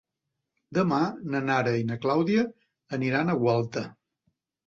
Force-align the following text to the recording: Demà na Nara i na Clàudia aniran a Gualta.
Demà 0.77 1.01
na 1.33 1.41
Nara 1.49 1.73
i 1.81 1.85
na 1.91 1.97
Clàudia 2.05 2.45
aniran 2.99 3.29
a 3.29 3.35
Gualta. 3.43 3.87